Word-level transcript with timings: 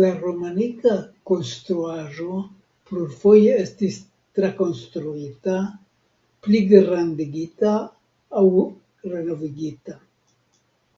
La 0.00 0.08
romanika 0.24 0.90
konstruaĵo 1.30 2.34
plurfoje 2.90 3.54
estis 3.62 3.96
trakonstruita, 4.40 5.56
pligrandigita 6.50 7.74
aŭ 8.44 8.48
renovigita. 9.16 9.98